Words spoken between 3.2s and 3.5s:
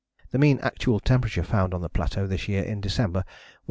8.